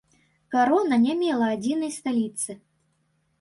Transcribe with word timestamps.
Карона 0.53 0.97
не 1.03 1.13
мела 1.19 1.49
адзінай 1.57 1.91
сталіцы. 1.99 2.51